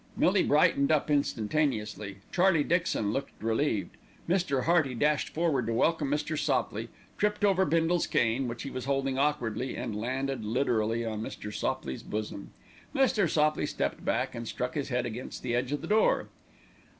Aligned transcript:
Millie 0.17 0.41
brightened 0.41 0.91
up 0.91 1.11
instantaneously, 1.11 2.21
Charlie 2.31 2.63
Dixon 2.63 3.13
looked 3.13 3.33
relieved. 3.39 3.97
Mr. 4.27 4.63
Hearty 4.63 4.95
dashed 4.95 5.29
forward 5.29 5.67
to 5.67 5.73
welcome 5.75 6.09
Mr. 6.09 6.35
Sopley, 6.35 6.89
tripped 7.19 7.45
over 7.45 7.65
Bindle's 7.65 8.07
cane, 8.07 8.47
which 8.47 8.63
he 8.63 8.71
was 8.71 8.85
holding 8.85 9.19
awkwardly, 9.19 9.75
and 9.77 9.95
landed 9.95 10.43
literally 10.43 11.05
on 11.05 11.21
Mr. 11.21 11.53
Sopley's 11.53 12.01
bosom. 12.01 12.51
Mr. 12.95 13.29
Sopley 13.29 13.67
stepped 13.67 14.03
back 14.03 14.33
and 14.33 14.47
struck 14.47 14.73
his 14.73 14.89
head 14.89 15.05
against 15.05 15.43
the 15.43 15.53
edge 15.53 15.71
of 15.71 15.81
the 15.81 15.87
door. 15.87 16.29